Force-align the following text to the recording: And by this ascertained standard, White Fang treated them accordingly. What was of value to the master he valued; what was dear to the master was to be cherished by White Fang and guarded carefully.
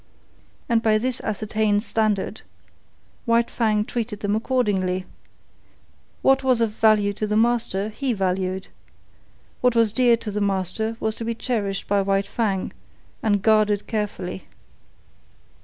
And 0.67 0.81
by 0.81 0.97
this 0.97 1.21
ascertained 1.21 1.83
standard, 1.83 2.41
White 3.25 3.51
Fang 3.51 3.85
treated 3.85 4.21
them 4.21 4.35
accordingly. 4.35 5.05
What 6.23 6.43
was 6.43 6.59
of 6.59 6.71
value 6.71 7.13
to 7.13 7.27
the 7.27 7.37
master 7.37 7.89
he 7.89 8.11
valued; 8.11 8.69
what 9.61 9.75
was 9.75 9.93
dear 9.93 10.17
to 10.17 10.31
the 10.31 10.41
master 10.41 10.97
was 10.99 11.15
to 11.17 11.23
be 11.23 11.35
cherished 11.35 11.87
by 11.87 12.01
White 12.01 12.25
Fang 12.25 12.73
and 13.21 13.43
guarded 13.43 13.85
carefully. 13.85 14.45